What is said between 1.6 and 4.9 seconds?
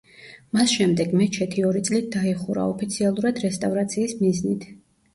ორი წლით დაიხურა, ოფიციალურად რესტავრაციის მიზნით.